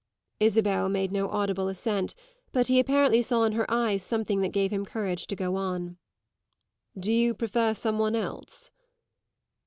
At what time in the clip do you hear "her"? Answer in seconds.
3.51-3.69